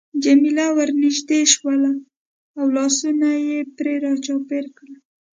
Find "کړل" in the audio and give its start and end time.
4.77-4.95